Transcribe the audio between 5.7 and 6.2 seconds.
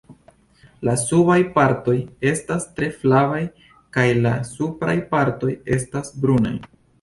estas